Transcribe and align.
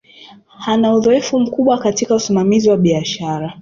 Ana 0.65 0.93
uzoefu 0.93 1.39
mkubwa 1.39 1.77
katika 1.77 2.15
usimamizi 2.15 2.69
wa 2.69 2.77
biashara 2.77 3.59